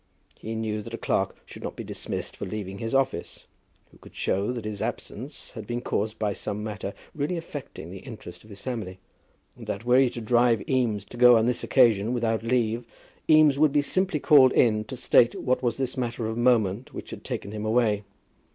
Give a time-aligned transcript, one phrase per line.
[0.39, 3.45] He knew that a clerk should not be dismissed for leaving his office,
[3.91, 7.99] who could show that his absence had been caused by some matter really affecting the
[7.99, 8.97] interest of his family;
[9.55, 12.83] and that were he to drive Eames to go on this occasion without leave,
[13.29, 17.11] Eames would be simply called in to state what was this matter of moment which
[17.11, 18.03] had taken him away.